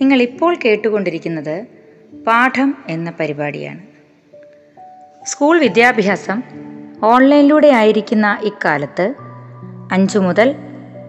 [0.00, 1.66] നിങ്ങൾ ഇപ്പോൾ കേട്ടുകൊണ്ടിരിക്കുന്നത്
[2.26, 3.80] പാഠം എന്ന പരിപാടിയാണ്.
[5.26, 6.42] സ്കൂൾ വിദ്യാഭ്യാസം
[7.02, 9.14] ഓൺലൈനിലൂടെ ആയിരിക്കുന്ന ഇക്കാലത്ത്
[9.92, 10.54] അഞ്ചു മുതൽ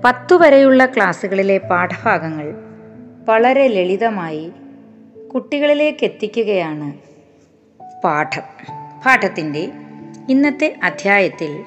[0.06, 2.54] പത്തു വരെയുള്ള ക്ലാസ്സുകളിലെ പാഠഭാഗങ്ങൾ
[3.26, 4.52] വളരെ ലളിതമായി
[5.34, 6.94] കുട്ടികളിലേക്ക് എത്തിക്കുകയാണ്
[8.04, 8.42] പാഠം.
[9.06, 9.72] പാഠത്തിന്റെ
[10.30, 11.64] ഇന്നത്തെ അധ്യായത്തിൽ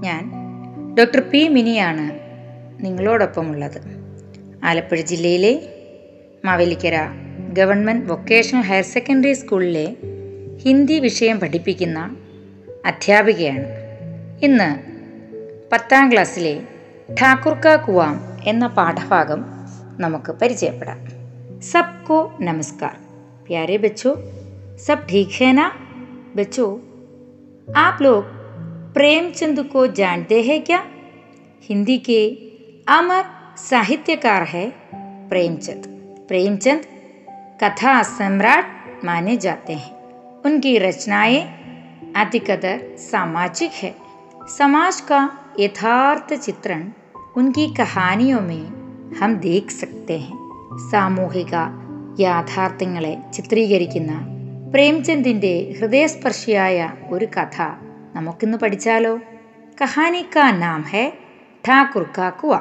[0.00, 0.30] ഞാൻ
[0.94, 2.10] ഡോക്ടർ പി മിനിയാണ്
[2.84, 3.98] നിങ്ങളോടൊപ്പമുള്ളത്.
[4.64, 5.77] ആലപ്പുഴ ജില്ലയിലെ
[6.47, 6.95] Mavelikkara
[7.53, 9.87] government vocational higher secondary സ്കൂളിലെ
[10.63, 11.99] ഹിന്ദി വിഷയം പഠിപ്പിക്കുന്ന
[12.85, 13.65] അധ്യാപികയാണ്
[14.41, 14.69] ഇന്ന്
[15.71, 16.55] പത്താം ക്ലാസ്സിലെ
[17.21, 18.15] ഠാക്കുർ കാ കുവാം
[18.47, 19.41] എന്ന പാഠഭാഗം
[19.99, 21.01] നമുക്ക് പരിചയപ്പെടാം
[21.63, 22.95] सबको नमस्कार
[23.47, 24.13] प्यारे बच्चों
[24.77, 25.67] सब ठीक है ना
[26.35, 26.67] बच्चों
[27.67, 28.25] आप लोग
[28.93, 30.83] प्रेमचंद को जानते हैं क्या
[31.69, 32.19] हिंदी के
[32.89, 33.23] अमर
[33.59, 34.65] साहित्यकार है
[35.29, 35.85] प्रेमचंद
[36.27, 36.85] प्रेमचंद
[37.63, 38.65] कथा सम्राट
[39.05, 39.91] माने जाते हैं
[40.45, 41.41] उनकी रचनाएं
[42.15, 43.93] अधिकतर सामाजिक है
[44.57, 45.21] समाज का
[45.59, 46.83] यथार्थ चित्रण
[47.35, 48.65] उनकी कहानियों में
[49.15, 50.37] हम देख सकते हैं
[50.91, 51.55] സാമൂഹിക
[52.19, 54.13] യാഥാർത്ഥ്യങ്ങളെ ചിത്രീകരിക്കുന്ന
[54.73, 56.77] പ്രേംചന്ദിന്റെ ഹൃദയസ്പർശിയായ
[57.09, 57.67] ഒരു കഥ
[58.15, 59.13] നമുക്കിന്ന് പഠിച്ചാലോ
[59.77, 61.05] കഹാനി കാ നാം ഹെ
[61.63, 62.53] ഠാക്കുർ കാ കുവ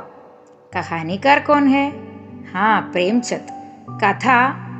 [0.73, 1.85] കഹാനിക്കാർ കോൻ ഹെ
[2.53, 3.56] ഹാ പ്രേംചന്ദ്
[4.03, 4.27] കഥ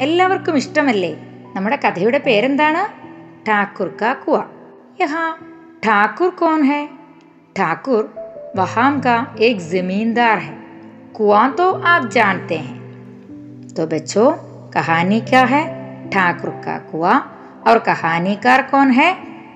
[0.01, 1.13] എല്ലാവർക്കും ഇഷ്ടമല്ലേ
[1.55, 2.83] നമ്മുടെ കഥയുടെ പേരെന്താണ്
[3.49, 4.37] ഠാക്കുർ കാ കുവ
[5.03, 5.25] യഹാ
[5.87, 6.83] ഠാക്കുർ കോൻ ഹെ
[7.57, 8.03] ഠാക്കുർ
[8.57, 10.55] വഹാം കാ एक जमींदार है
[11.17, 12.79] कुआं तो आप जानते हैं
[13.69, 14.27] तो बच्चों
[14.71, 15.63] कहानी क्या है
[16.11, 17.15] ठाकुर का कुआ
[17.69, 19.09] और कहानीकार कौन है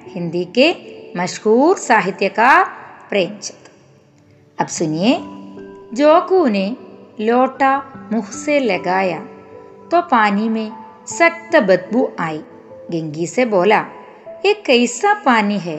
[0.09, 0.69] हिंदी के
[1.19, 2.64] मशहूर साहित्यकार
[3.10, 3.69] प्रेमचंद
[4.59, 5.12] अब सुनिए
[5.94, 6.66] जोकू ने
[7.20, 7.72] लोटा
[8.12, 9.20] मुंह से लगाया
[9.91, 10.69] तो पानी में
[11.09, 12.38] सख्त बदबू आई
[12.91, 13.81] गंगी से बोला
[14.47, 15.78] ये कैसा पानी है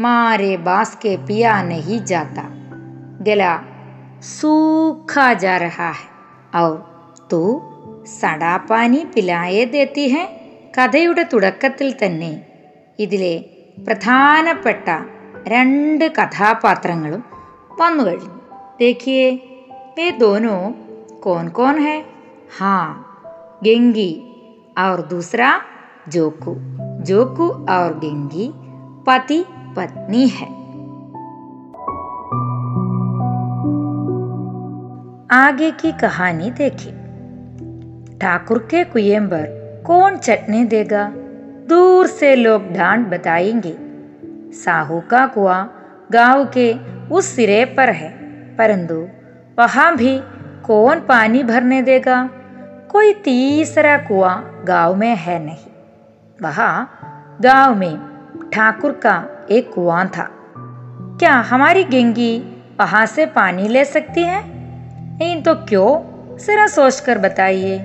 [0.00, 2.44] मारे बास के पिया नहीं जाता
[3.22, 3.54] गला
[4.28, 6.06] सूखा जा रहा है
[6.54, 6.76] और
[7.30, 7.40] तू
[8.12, 10.24] സടാപാനി പിലായെ ദേത്തി ഹെ
[10.76, 12.32] കഥയുടെ തുടക്കത്തിൽ തന്നെ
[12.98, 13.34] ഇതിലെ
[13.86, 14.88] പ്രധാനപ്പെട്ട
[15.52, 17.22] രണ്ട് കഥാപാത്രങ്ങളും
[17.80, 18.38] വന്നു കഴിഞ്ഞു
[18.80, 19.28] ദേഖിയേ
[19.96, 20.56] വേ ദോനോ
[21.24, 21.96] കോൻ കോൻ ഹെ
[22.56, 22.74] ഹാ
[23.65, 24.11] ഗംഗി
[24.77, 25.49] और दूसरा
[26.09, 26.53] जोकू
[27.03, 28.47] जोकू और गंगी
[29.07, 29.37] पति
[29.77, 30.47] पत्नी है
[35.31, 36.93] आगे की कहानी देखिए
[38.17, 39.45] ठाकुर के कुएँ पर
[39.87, 41.03] कौन चटने देगा
[41.69, 43.75] दूर से लोग डांट बताएँगे
[44.53, 45.57] साहू का कुआ
[46.11, 46.67] गाँव के
[47.15, 48.09] उस सिरे पर है
[48.55, 48.95] परंतु
[49.59, 50.19] वहाँ भी
[50.65, 52.17] कौन पानी भरने देगा
[52.93, 55.65] कोई तीसरा कुआ गाँव में है नहीं।
[56.41, 56.99] वहाँ
[57.41, 57.97] गाँव में
[58.53, 60.29] ठाकुर का एक कुआँ था।
[61.19, 62.39] क्या हमारी गेंगी
[62.79, 64.43] वहाँ से पानी ले सकती है?
[65.17, 65.99] नहीं तो क्यों?
[66.37, 67.75] जरा सोचकर बताइए।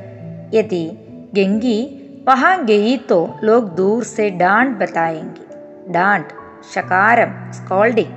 [0.55, 0.99] यदि
[1.35, 1.85] गेंगी
[2.29, 5.47] वहाँ गई तो लोग दूर से डांट बताएँगे।
[5.93, 6.29] डांट,
[6.75, 8.09] शकारम, स्कॉल्डिंग।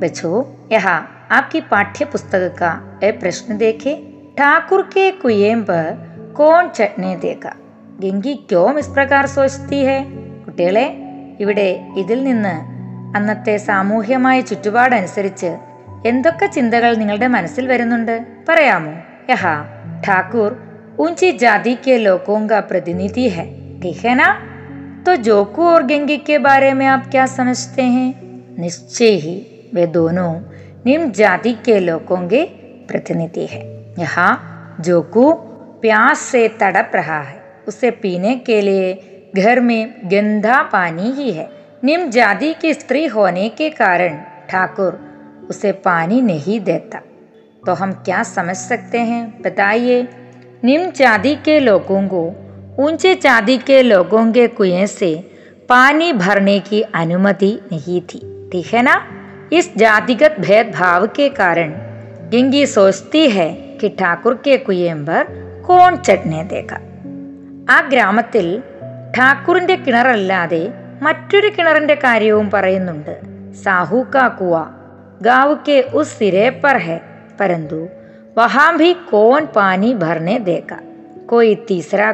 [0.00, 7.53] बच्चों, यहाँ आपकी पाठ्य पुस्तक का प्रश्न देखे। ठाकुर के कुएँ पर कौन चटने देगा
[8.03, 9.97] ഗംഗി ക്യോം ഇസ് പ്രകാർ സോച്ചത്തി ഹെ
[10.45, 10.85] കുട്ടികളെ
[11.43, 11.67] ഇവിടെ
[12.01, 12.55] ഇതിൽ നിന്ന്
[13.17, 15.51] അന്നത്തെ സാമൂഹ്യമായ ചുറ്റുപാടനുസരിച്ച്
[16.09, 18.15] എന്തൊക്കെ ചിന്തകൾ നിങ്ങളുടെ മനസ്സിൽ വരുന്നുണ്ട്
[18.47, 18.93] പറയാമോ
[19.31, 19.55] യഹാ
[20.05, 20.51] ഠാക്കൂർ
[20.95, 23.45] ऊंची जाति के लोगों का प्रतिनिधि है
[23.81, 24.27] ठीक है ना
[25.05, 28.09] तो जोकू और गंगी के बारे में आप क्या समझते हैं
[28.59, 29.35] निश्चय ही
[29.73, 30.31] वे दोनों
[30.85, 32.43] निम्न जाति के लोगों के
[32.87, 33.61] प्रतिनिधि है
[33.99, 34.31] यहाँ
[34.81, 35.25] जोकू
[35.80, 38.94] प्यास से तड़प रहा है। उसे पीने के लिए
[39.36, 41.50] घर में गंदा पानी ही है।
[41.84, 44.18] निम्न जाति की स्त्री होने के कारण
[44.50, 45.00] ठाकुर
[45.50, 46.98] उसे पानी नहीं देता।
[47.66, 49.42] तो हम क्या समझ सकते हैं?
[49.42, 50.08] बताइए।
[50.64, 52.34] निम्न जाति के लोगों को
[52.78, 55.30] ऊँचे जाति के लोगों के कुएँ से
[55.68, 59.06] पानी भरने की अनुमति नहीं थी। ठीक है ना?
[59.52, 61.72] इस जातिगत भेदभाव के कारण
[62.30, 66.80] गिंगी सोचती है कि ठाकुर के कुएँ पर കോൺ ചട്നിയെ തേക്കാം
[67.70, 68.62] ആ ഗ്രാമത്തിൽ
[69.18, 70.68] ഠാക്കൂറിന്റെ കിണറല്ലാതെ
[71.02, 73.20] മറ്റൊരു കിണറിന്റെ കാര്യവും പറയുന്നുണ്ട്.
[73.64, 74.66] സാഹു കാക്കുവ
[75.22, 77.00] ഗാവുക്കെ ഉസ് സിരെ പർ
[77.40, 77.88] പരന്തു
[78.38, 80.74] വഹാംഭി കോൻ പാനി ഭർണെ ദേക്ക.
[81.26, 82.10] കോയി തീസരാ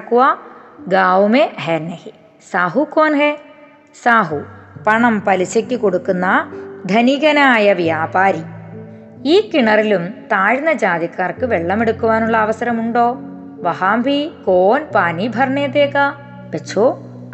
[0.89, 2.13] ഗാവുമേ ഗാവ് ഹെ നഹി.
[2.51, 3.39] സാഹു കോൻ ഹെ?
[4.03, 4.43] സാഹു
[4.87, 6.53] പണം പലിശയ്ക്ക് കൊടുക്കുന്ന
[6.87, 8.43] ധനികനായ വ്യാപാരി.
[9.25, 13.19] ഈ കിണറിലും താഴ്ന്ന ജാതിക്കാർക്ക് വെള്ളമെടുക്കുവാനുള്ള അവസരമുണ്ടോ?
[13.65, 16.07] वहां भी कौन पानी भरने देगा
[16.55, 16.89] बच्चों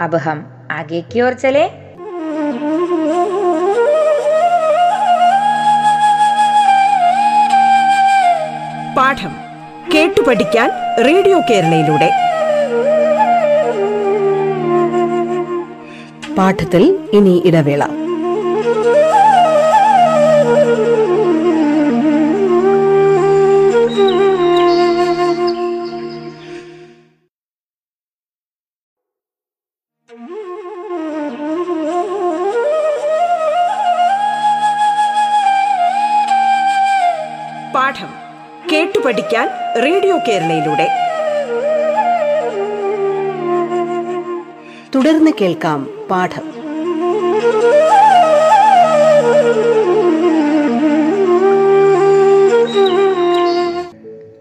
[0.05, 0.39] अब हम
[0.71, 1.67] आगे की ओर चले
[8.97, 9.33] പാഠം.
[9.95, 10.71] കേട്ടു പഠിക്കാൻ
[11.07, 12.09] റേഡിയോ കേരളയിലൂടെ.
[16.39, 17.83] പാഠത്തിൽ ഇനി ഇടവേള.
[40.20, 40.88] കേരളയിലൂടെ
[44.96, 46.46] തുടർന്ന് കേൾക്കാം പാഠം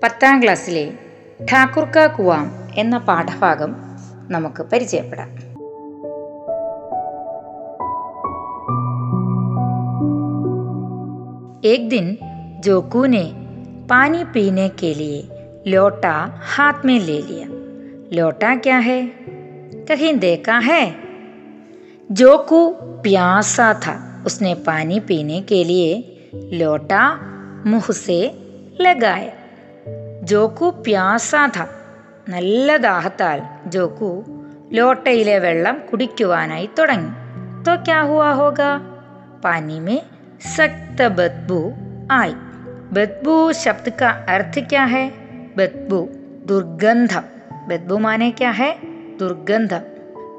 [0.02, 0.92] പത്താം ക്ലാസ്സിലെ
[1.52, 2.46] ഠാക്കൂർ കാ കുവാം
[2.76, 3.72] എന്ന പാഠഭാഗം
[4.30, 5.30] നമുക്ക് പരിചയപ്പെടാം
[11.64, 12.06] एक दिन
[12.64, 13.22] जोकू ने
[13.90, 15.20] पानी पीने के लिए
[15.66, 17.48] लोटा हाथ में ले लिया
[18.16, 19.00] लोटा क्या है
[19.88, 20.82] कहीं देखा है
[22.12, 22.60] जोकू
[23.04, 23.94] प्यासा था
[24.26, 25.88] उसने पानी पीने के लिए
[26.52, 27.04] लोटा
[27.66, 28.20] मुंह से
[28.80, 29.32] लगाया
[30.30, 31.66] ജോക്കു പ്യാസ ഥ
[32.28, 34.10] നല്ല ദാഹത്താൽ ജോക്കു
[34.76, 37.12] ലോട്ടയിലെ വെള്ളം കുടിക്കുവാനായി തുടങ്ങി
[37.66, 38.70] तो क्या हुआ होगा
[39.42, 40.00] पानी में
[40.46, 41.60] सख्त बदबू
[42.10, 42.32] आई
[42.96, 45.04] बदबू शब्द का अर्थ क्या है
[45.58, 46.00] बदबू
[46.46, 47.26] दुर्गंधम
[47.68, 48.70] बदबू माने क्या है
[49.18, 49.84] दुर्गंधम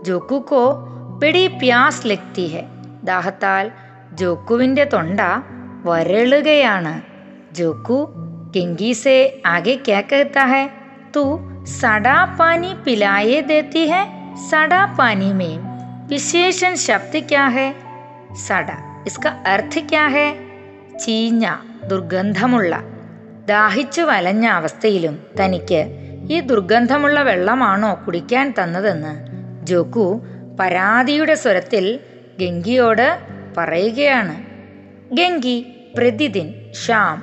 [0.07, 0.63] ജോക്കു കോ
[1.21, 2.63] ബഡി പ്യാസ് ലഗ്തി ഹെ
[3.09, 3.65] ദാഹത്താൽ
[4.19, 5.21] ജോക്കുവിന്റെ തൊണ്ട
[5.87, 6.95] വരളുകയാണ്
[7.59, 7.99] ജോക്കു
[8.55, 9.13] किंगी से
[9.47, 10.61] आगे क्या कहता है
[11.13, 11.21] तू
[11.69, 13.99] सड़ा पानी पिलाए देती है
[14.41, 15.55] सड़ा पानी में
[16.11, 17.67] विशेषण शब्द क्या है
[18.45, 18.77] सड़ा
[19.07, 20.27] इसका अर्थ क्या है
[20.99, 21.45] ചീഞ്ഞ
[21.89, 22.73] ദുർഗന്ധമുള്ള
[23.45, 25.81] ദാഹിച്ചു വലഞ്ഞ അവസ്ഥയിലും തനിക്ക്
[26.29, 29.13] ഈ ദുർഗന്ധമുള്ള വെള്ളമാണോ കുടിക്കാൻ തന്നതെന്ന്
[29.65, 30.07] ജോക്കു
[30.59, 31.85] പരാതിയുടെ സ്വരത്തിൽ
[32.39, 33.07] ഗംഗിയോട്
[33.57, 34.35] പറയുകയാണ്
[35.13, 35.57] ഗംഗി
[35.97, 36.47] പ്രതിദിൻ
[36.85, 37.17] ഷാം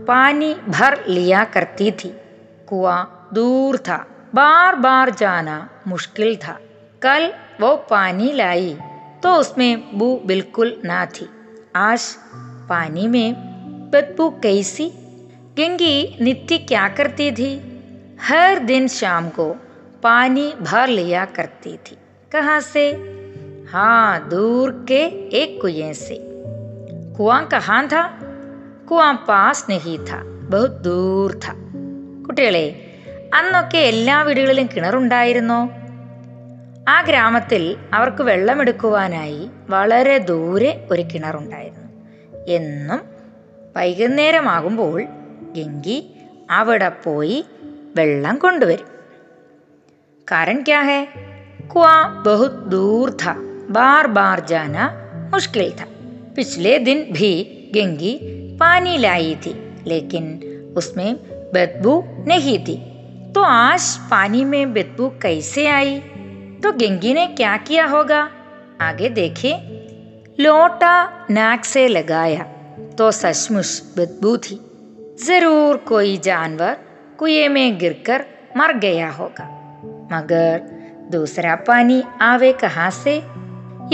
[0.00, 2.12] पानी भर लिया करती थी
[2.68, 3.04] कुआं
[3.34, 3.96] दूर था
[4.34, 5.56] बार बार जाना
[5.86, 6.58] मुश्किल था
[7.02, 8.76] कल वो पानी लाई
[9.22, 11.26] तो उसमें बू बिल्कुल ना थी
[11.78, 12.06] आज
[12.68, 13.34] पानी में
[13.92, 14.90] बदबू कैसी
[15.58, 17.50] गंगी नित्य क्या करती थी
[18.28, 19.48] हर दिन शाम को
[20.02, 21.96] पानी भर लिया करती थी
[22.32, 22.86] कहाँ से
[23.72, 25.02] हाँ दूर के
[25.38, 26.18] एक कुएं से
[27.16, 28.02] कुआं कहाँ था
[28.88, 30.16] കുവാം പാസ് നഹി ഥ
[30.50, 31.52] ബഹുത് ദൂർ ഥ
[32.26, 32.64] കുട്ടികളെ
[33.34, 35.60] അന്നൊക്കെ എല്ലാ വീടുകളിലും കിണറുണ്ടായിരുന്നോ
[36.88, 41.88] ആ ഗ്രാമത്തിൽ അവർക്ക് വെള്ളമെടുക്കുവാനായി വളരെ ദൂരെ ഒരു കിണറുണ്ടായിരുന്നു
[42.48, 43.00] എന്നും
[43.76, 44.98] വൈകുന്നേരമാകുമ്പോൾ
[45.56, 45.98] ഗംഗി
[46.58, 47.38] അവിടെ പോയി
[47.96, 48.88] വെള്ളം കൊണ്ടുവരും
[50.28, 51.00] कारण क्या है
[51.68, 53.32] कुआं बहुत दूर था
[53.70, 54.84] बार बार जाना
[55.34, 55.86] मुश्किल था
[56.36, 57.30] पिछले दिन भी
[57.74, 58.12] गंगी
[58.60, 59.54] पानी लाई थी
[59.86, 60.24] लेकिन
[60.76, 61.10] उसमें
[61.54, 61.94] बदबू
[62.26, 62.76] नहीं थी
[63.32, 65.98] तो आज पानी में बदबू कैसे आई
[66.62, 68.22] तो गंगी ने क्या किया होगा
[68.80, 69.54] आगे देखिए
[70.40, 70.94] लोटा
[71.30, 72.44] नाक से लगाया
[72.98, 74.60] तो सचमुच बदबू थी
[75.26, 76.74] जरूर कोई जानवर
[77.18, 78.20] कुएं में गिरकर
[78.56, 79.46] मर गया होगा
[80.12, 80.58] മഗർ
[81.12, 83.16] ദൂസരാ പാനി ആവേ കഹാസെ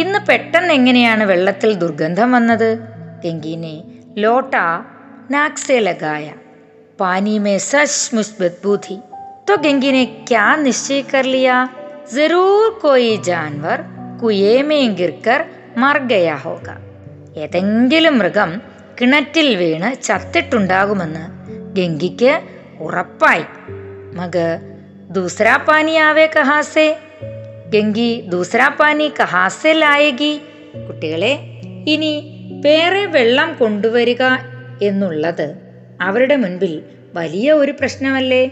[0.02, 2.70] ഇന്ന് പെട്ടെന്ന് എങ്ങനെയാണ് വെള്ളത്തിൽ ദുർഗന്ധം വന്നത്
[3.24, 3.76] ഗംഗീനെ
[4.22, 4.54] ലോട്ട
[5.34, 6.26] നാക്സെ ലഗായ
[6.98, 8.96] पानी में सचमुच बदबू थी
[9.46, 11.56] तो गंगी ने क्या निश्चय कर लिया
[12.12, 13.78] जरूर कोई जानवर
[14.20, 15.40] കുയേ में गिरकर
[15.80, 16.66] മർ ഗയാ ഹോഗ
[17.42, 18.50] ഏതെങ്കിലും മൃഗം
[19.01, 21.23] കിണറ്റിൽ വീണ് ചത്തിട്ടുണ്ടാകുമെന്ന്
[21.75, 22.41] ഗംഗിക്ക്
[22.79, 23.43] ഉറപ്പായി.
[24.15, 24.37] മക
[25.11, 26.97] ദൂസരാ പാനി ആവേ കഹാസെ.
[27.69, 30.41] ഗംഗി ദൂസരാ പാനി കഹാസെ ലായകി
[30.87, 31.39] കുട്ടികളെ
[31.87, 34.23] ഇനി വേറെ വെള്ളം കൊണ്ടുവരിക
[34.81, 35.55] എന്നുള്ളത്
[36.01, 36.83] അവരുടെ മുൻപിൽ
[37.13, 38.51] വലിയ ഒരു പ്രശ്നമല്ലേ?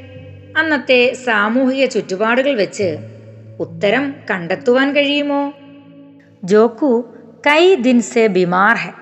[0.57, 2.97] അന്നത്തെ സാമൂഹിക ചുറ്റുപാടുകൾ വെച്ച്
[3.59, 5.53] ഉത്തരം കണ്ടെത്തുവാൻ കഴിയുമോ?
[6.43, 7.13] ജോക്കു
[7.47, 9.00] കൈ ദിൻസെ ബിമാർ ഹെ.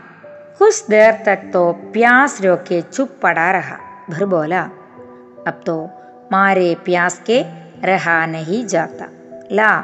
[0.60, 3.76] കുछ देर तक तो प्यास रोके चुप पड़ा रहा,
[4.10, 4.62] भर बोला,
[5.48, 5.90] अब तो
[6.32, 7.42] मारे प्यास के
[7.88, 9.06] रहा नहीं जाता।
[9.52, 9.82] ला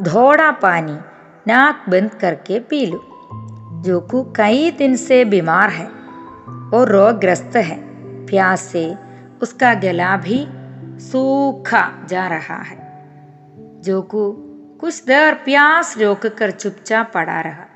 [0.00, 0.98] थोड़ा पानी,
[1.46, 3.02] नाक बंद करके पी लो।
[3.84, 5.86] जोकू कई दिन से बीमार है
[6.74, 7.78] और रोगग्रस्त है।
[8.26, 8.96] प्यास से
[9.42, 10.46] उसका गला भी
[11.00, 12.78] सूखा जा रहा है।
[13.80, 14.30] जोकू
[14.80, 17.66] कुछ देर प्यास रोक कर चुपचाप पड़ा रहा।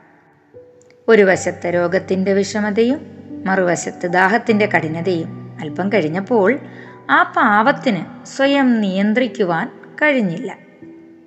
[1.08, 3.00] ഒരു വശത്ത് രോഗത്തിന്റെ വിഷമതയും
[3.46, 6.58] മറുവശത്ത് ദാഹത്തിന്റെ കഠിനതയും അല്പം കഴിഞ്ഞപ്പോൾ
[7.10, 9.70] ആ പാവത്തിന് സ്വയം നിയന്ത്രിക്കുവാൻ
[10.02, 10.56] കഴിഞ്ഞില്ല.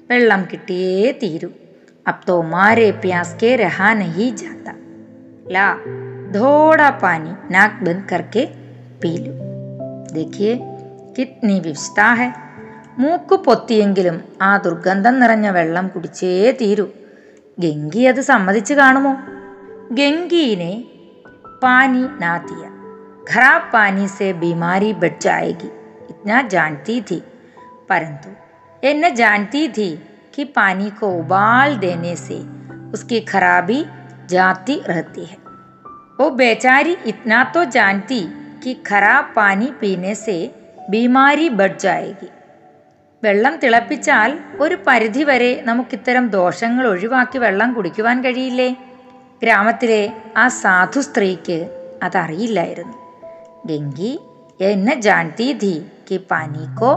[0.10, 1.50] വെള്ളം കിട്ടിയേ തീരൂ.
[2.08, 4.76] അപ്തോ മാരെ പ്യാസ്കെ രഹാ നഹി ജാത്ത
[5.52, 5.78] ലാ
[6.32, 8.54] ധോടാ പാനി നാക് ബന്ദ് കർക്കെ
[9.04, 9.32] പീലു.
[10.14, 10.60] ദേഖിയേ
[11.20, 12.34] കിഡ്നി വിവസ്ഥ ഹെ.
[12.98, 16.88] മൂക്ക് പൊത്തിയെങ്കിലും ആ ദുർഗന്ധം നിറഞ്ഞ വെള്ളം കുടിച്ചേ തീരൂ.
[17.60, 19.18] ഗംഗി അത് സമ്മതിച്ചു കാണുമോ?
[19.93, 20.73] गंगी ने
[21.63, 22.71] पानी ना दिया
[23.29, 25.71] खराब पानी से बीमारी बढ़ जाएगी
[26.11, 27.23] इतना जानती थी
[27.91, 28.31] परंतु
[28.83, 29.91] ये न जानती थी
[30.35, 32.39] कि पानी को उबाल देने से
[32.91, 33.85] उसकी खराबी
[34.29, 35.39] जाती रहती है
[36.21, 38.21] वो बेचारी इतना तो जानती
[38.63, 40.39] कि खराब पानी पीने से
[40.91, 42.29] ബീമാരി ബഡ് ജായേഗി
[43.23, 44.31] വെള്ളം തിളപ്പിച്ചാൽ
[44.63, 48.69] ഒരു പരിധിവരെ നമുക്കിത്തരം ദോഷങ്ങൾ ഒഴിവാക്കി വെള്ളം കുടിക്കുവാൻ കഴിയില്ലേ
[49.42, 50.02] ഗ്രാമത്തിലെ
[50.38, 51.60] ആ സാധു സ്ത്രീക്ക്
[52.04, 52.98] അതറിയില്ലായിരുന്നു.
[53.66, 54.20] ഗംഗി
[54.60, 55.74] न जानती थी
[56.08, 56.90] कि पानी को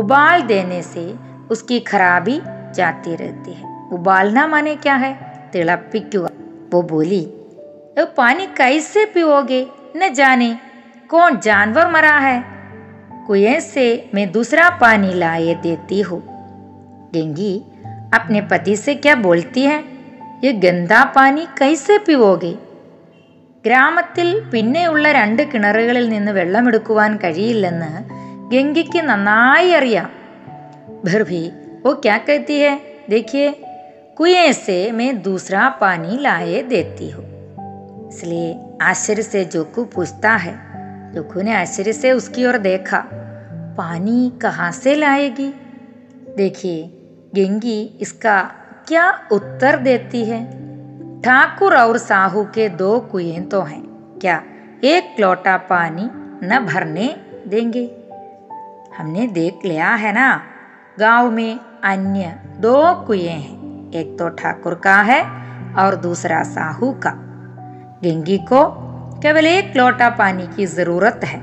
[0.00, 1.14] उबाल देने से
[1.50, 2.40] उसकी खराबी
[2.74, 5.12] जाती रहती है उबालना माने क्या है
[5.52, 6.30] तिड़पी तिड़पिक्कुക
[6.72, 7.20] वो बोली
[7.96, 10.50] तो पानी कैसे पियोगे न जाने
[11.08, 12.36] कौन जानवर मरा है
[13.26, 16.22] कुएँ से मैं दूसरा पानी लाए देती हूँ
[17.14, 17.52] गेंगी
[18.14, 19.91] अपने पति से क्या बोलती है
[20.45, 22.53] ये ഗന്ധാ പാനി കൈസെ പിവോകെ
[23.65, 27.91] ഗ്രാമത്തിൽ പിന്നെയുള്ള രണ്ട് കിണറുകളിൽ നിന്ന് വെള്ളമെടുക്കുവാൻ കഴിയില്ലെന്ന്
[28.51, 30.09] ഗംഗയ്ക്ക് നന്നായി അറിയാം
[31.07, 31.45] ഭർഭി
[31.79, 32.71] ഓ ക്യാ कहती है
[33.09, 33.43] देखिए
[34.17, 37.25] कुएं से मैं दूसरा पानी लाए देती हूँ
[38.09, 38.47] इसलिए
[38.83, 40.53] आश्चर्य से जोकू पूछता है
[41.13, 42.99] जोकू ने आश्चर्य से उसकी ओर देखा
[43.77, 45.49] पानी कहाँ से लाएगी
[46.37, 46.79] देखिए
[47.35, 48.37] गंगी इसका
[48.87, 50.41] क्या उत्तर देती है
[51.21, 53.83] ठाकुर और साहू के दो कुएं तो हैं
[54.19, 54.41] क्या
[54.85, 56.09] एक लोटा पानी
[56.43, 57.07] न भरने
[57.47, 57.85] देंगे
[58.97, 60.29] हमने देख लिया है ना
[60.99, 65.21] गांव में अन्य दो कुएं हैं एक तो ठाकुर का है
[65.79, 67.13] और दूसरा साहू का
[68.03, 68.63] गंगी को
[69.21, 71.39] केवल एक लोटा पानी की जरूरत है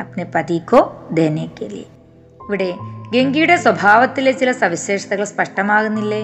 [0.00, 0.82] अपने पति को
[1.12, 1.86] देने के लिए
[2.40, 2.68] ഇവിടെ
[3.12, 6.20] ഗംഗയുടെ സ്വഭാവത്തിലെ ചില സവിശേഷതകൾ സ്പഷ്ടമാകുന്നില്ലേ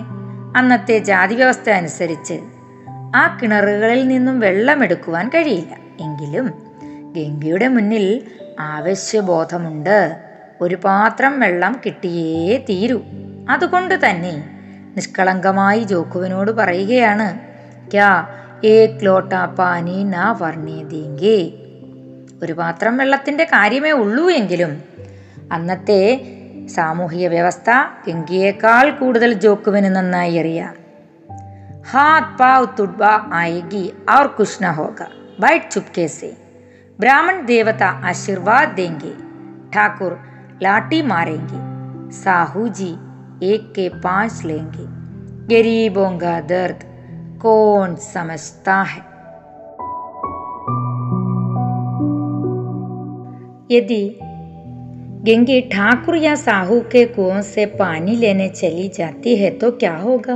[0.55, 2.39] അന്നത്തെ ജാതി വ്യവസ്ഥ അനുസരിച്ച്
[3.15, 5.75] ആ കിണറുകളിൽ നിന്നും വെള്ളമെടുക്കുവാൻ കഴിയില്ല.
[5.99, 6.47] എങ്കിലും
[7.17, 8.21] ഗംഗയുടെ മുന്നിൽ
[8.59, 10.21] ആവശ്യബോധമുണ്ട്.
[10.61, 13.01] ഒരു പാത്രം വെള്ളം കിട്ടിയേ തീരൂ.
[13.49, 14.49] അതുകൊണ്ട് തന്നെ
[14.95, 17.49] നിഷ്കളങ്കമായി ജോക്കുവിനോട് പറയുകയാണ്
[22.43, 24.81] ഒരു പാത്രം വെള്ളത്തിന്റെ കാര്യമേ ഉള്ളൂ എങ്കിലും
[25.51, 26.21] അന്നത്തെ
[26.76, 27.70] സാമൂഹിക വ്യവസ്ഥ
[28.06, 30.72] ഗംഗയേക്കാൾ കൂടുതൽ ജോക്കുവിന് നന്നായി അറിയാം
[31.86, 35.06] हाथ पाव तुड़वा आएगी और कुछ न होगा
[35.40, 36.30] बैठ चुपके से
[36.98, 39.12] ब्राह्मण देवता आशीर्वाद देंगे
[39.70, 40.12] ठाकुर
[40.62, 41.60] लाठी मारेंगे
[42.14, 42.90] साहू जी
[43.44, 44.86] एक के पांच लेंगे
[45.48, 46.84] गरीबों का दर्द
[47.42, 49.02] कौन समझता है
[53.70, 54.04] यदि
[55.26, 60.34] गंगे ठाकुर या साहू के कुओं से पानी लेने चली जाती है तो क्या होगा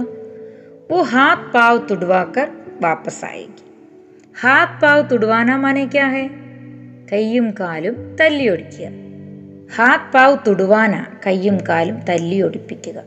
[0.91, 2.51] वो हाथ पाव तुड़वाकर
[2.83, 3.65] वापस आएगी
[4.37, 6.25] हाथ पाव തുടുവാന മാനെ ക്യാ ഹെ
[7.13, 8.89] കയ്യും കാലും തല്ലിയൊടിക്കുക
[9.77, 10.95] ഹാത്ത് പാവ് തുടുവാന
[11.27, 12.99] കയ്യും കാലും തല്ലിയൊടിപ്പിക്കുക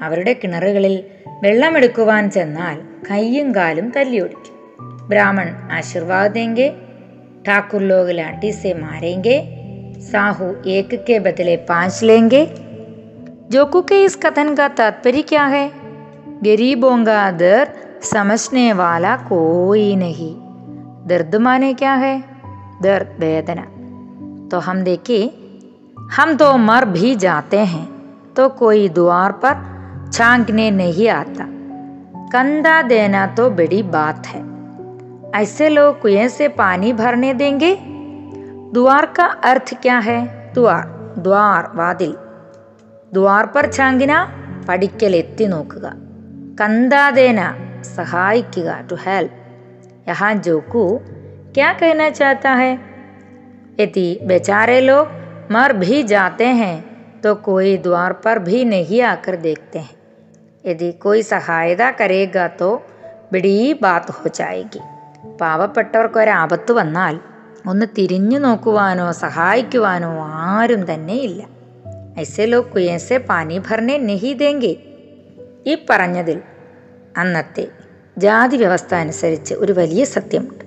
[0.00, 0.94] അവരുടെ കിണറുകളിൽ
[1.42, 2.78] വെള്ളമെടുക്കുവാൻ ചെന്നാൽ
[3.10, 4.58] കയ്യും കാലും തല്ലിയൊടിക്കും
[5.08, 6.68] ബ്രാഹ്മൺ ആശീർവാദ് देंगे
[7.46, 9.36] ठाकुर लोग लाठी से मारेंगे
[10.01, 12.45] साहू एक के बदले पाँच लेंगे।
[13.51, 15.71] जोकू के इस कथन का तात्पर्य क्या है?
[16.43, 20.35] गरीबों का दर्द समझने वाला कोई नहीं।
[21.07, 22.23] दर्द माने क्या है?
[22.81, 23.61] दर्द वेदना।
[24.51, 25.29] तो हम देखें
[26.11, 27.87] हम तो मर भी जाते हैं
[28.33, 29.55] तो कोई द्वार पर
[30.13, 31.47] छांकने नहीं आता।
[32.27, 34.45] कंधा देना तो बड़ी बात है।
[35.35, 37.96] ऐसे लोग कुएँ से पानी भरने देंगे?
[38.72, 40.20] द्वार का अर्थ क्या है
[40.54, 40.84] द्वार
[41.18, 42.12] द्वार वादिल
[43.12, 44.12] ദ്വാർ പർ ഛാങ്കിന
[44.66, 45.86] പടിക്കൽ എത്തി നോക്കുക
[46.60, 47.40] കന്താദേന
[47.96, 49.36] സഹായിക്കുക ടു ഹെൽപ്പ്
[50.08, 50.84] യഹാ ജോക്കു
[51.54, 52.70] क्या कहना चाहता है
[53.78, 55.08] यदि बेचारे लोग
[55.52, 56.76] मर भी जाते हैं
[57.22, 59.96] तो कोई द्वार पर भी नहीं आकर देखते हैं
[60.64, 62.70] यदि कोई सहायता करेगा तो
[63.32, 64.82] बड़ी बात हो जाएगी
[65.40, 67.14] പാവപ്പെട്ടവർക്ക് ഒരാപത്ത് വന്നാൽ
[67.66, 71.42] ഒന്ന് തിരിഞ്ഞു നോക്കുവാനോ സഹായിക്കുവാനോ ആരും തന്നെ ഇല്ല
[72.20, 74.74] ഐസെ ലോ കുയേസെ പാനി ഭർനെ നെഹി ദേങ്കെ
[75.66, 76.38] ഈ പറഞ്ഞതിൽ
[77.18, 77.66] അന്നത്തെ
[78.18, 80.64] ജാതി വ്യവസ്ഥ അനുസരിച്ച് ഒരു വലിയ സത്യമുണ്ട്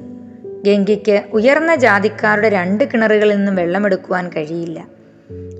[0.65, 4.79] ഗംഗയ്ക്ക് ഉയർന്ന ജാതിക്കാരുടെ രണ്ട് കിണറുകളിൽ നിന്നും വെള്ളമെടുക്കുവാൻ കഴിയില്ല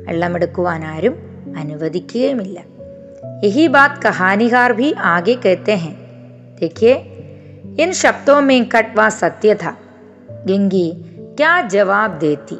[0.07, 1.17] വെള്ളമെടുക്കുവാൻ ആരും
[1.57, 2.57] അനുവദിക്കുകയുമില്ല
[3.43, 5.93] यही बात कहानीकार भी आगे कहते हैं
[6.59, 6.93] देखिए
[7.83, 9.71] इन शब्दों में कटवा सत्य था
[10.47, 10.87] गंगी
[11.39, 12.57] क्या जवाब देती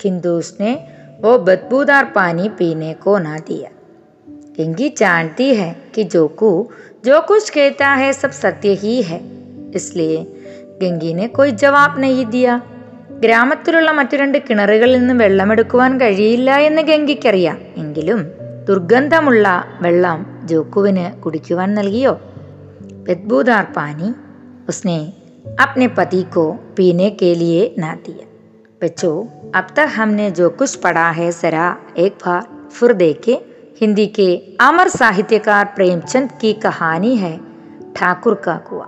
[0.00, 0.72] किंतु उसने
[1.20, 3.70] वो बदबूदार पानी पीने को ना दिया
[4.58, 6.50] गंगी जानती है कि जोकू
[7.04, 9.20] जो कुछ कहता है सब सत्य ही है
[9.74, 10.26] इसलिए
[10.82, 12.52] ഗംഗീനെ कोई ജവാബ് नहीं दिया
[13.20, 18.20] ഗ്രാമത്തിലുള്ള മറ്റു രണ്ട് കിണറുകളിൽ നിന്ന് വെള്ളമെടുക്കുവാൻ കഴിയില്ല എന്ന് ഗംഗയ്ക്കറിയാം എങ്കിലും
[18.68, 19.46] ദുർഗന്ധമുള്ള
[19.80, 22.14] വെള്ളം ജോക്കുവിന് കുടിക്കുവാൻ നൽകിയോ
[23.08, 24.10] ബദ്ബൂദാർ പാനി
[24.70, 24.98] उसने
[25.47, 28.27] अपने पति को पीने के लिए ना दिया।
[28.83, 33.45] बच्चों, अब तक हमने जो कुछ पढ़ा है जरा एक बार फिर देखे।
[33.79, 37.41] हिंदी के अमर साहित्यकार प्रेमचंद की कहानी है
[37.95, 38.85] ठाकुर का कुआ।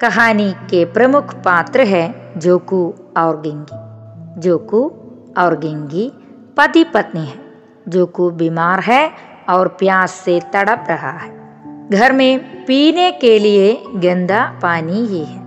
[0.00, 4.92] कहानी के प्रमुख पात्र है जोकू और गिंगी। जोकू
[5.38, 6.12] और गिंगी
[6.56, 7.44] पति पत्नी है।
[7.88, 9.12] जोकू बीमार है
[9.48, 11.44] और प्यास से तड़प रहा है।
[11.90, 15.44] घर में पीने के लिए गंदा पानी ही है।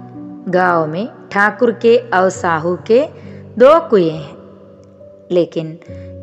[0.48, 3.00] गांव में ठाकुर के और साहू के
[3.58, 4.36] दो कुएं हैं
[5.32, 5.76] लेकिन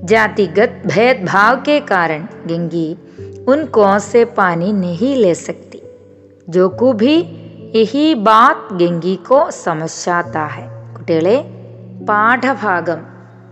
[0.06, 2.88] जातिगत भेदभाव के कारण गंगी
[3.48, 5.82] उन कुओं से पानी नहीं ले सकती
[6.48, 7.16] जोकू भी
[7.76, 10.64] यही बात ഗംഗി കോ സമസ്യാത്ത ഹെ
[10.96, 11.36] കുട്ടികളെ
[12.10, 13.02] പാഠഭാഗം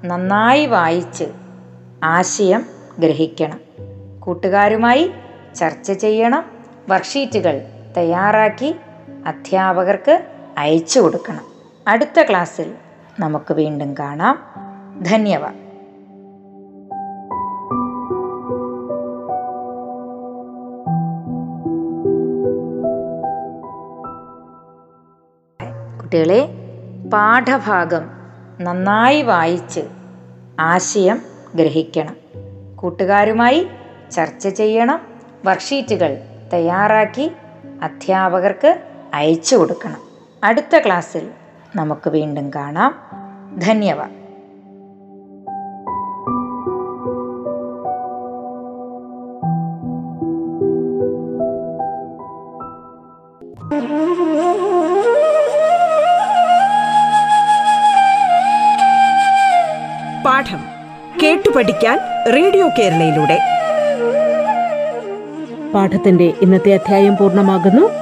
[0.09, 1.27] നന്നായി വായിച്ച്
[2.15, 2.63] ആശയം
[2.99, 3.59] ഗ്രഹിക്കണം
[4.19, 5.05] കൂട്ടുകാരുമായി
[5.55, 6.43] ചർച്ച ചെയ്യണം
[6.89, 7.55] വർക്ക്ഷീറ്റുകൾ
[7.97, 8.71] തയ്യാറാക്കി
[9.25, 10.15] അധ്യാപകർക്ക്
[10.58, 11.44] അയച്ചു കൊടുക്കണം.
[11.88, 12.74] അടുത്ത ക്ലാസ്സിൽ
[13.20, 14.38] നമുക്ക് വീണ്ടും കാണാം.
[15.02, 15.62] ധന്യവാദ്.
[26.02, 26.48] കുട്ടികളെ
[27.12, 28.02] പാഠഭാഗം
[28.60, 29.80] നന്നായി വായിച്ച്
[30.60, 31.22] ആശയം
[31.54, 32.16] ഗ്രഹിക്കണം.
[32.76, 33.66] കൂട്ടുകാരുമായി
[34.12, 35.00] ചർച്ച ചെയ്യണം.
[35.44, 36.18] വർക്ക്ഷീറ്റുകൾ
[36.52, 37.32] തയ്യാറാക്കി
[37.82, 38.82] അധ്യാപകർക്ക്
[39.14, 40.11] അയച്ചു കൊടുക്കണം.
[40.44, 41.30] അടുത്ത ക്ലാസ്സിൽ
[41.76, 42.94] നമുക്ക് വീണ്ടും കാണാം.
[43.58, 44.10] ധന്യവാദ്
[60.24, 60.64] പാഠം
[61.22, 61.98] കേട്ടു പഠിക്കാൻ
[62.34, 63.38] റേഡിയോ കേരളയിലൂടെ.
[65.74, 68.01] പാഠത്തിന്റെ ഇന്നത്തെ അധ്യായം പൂർണമാകുന്നു.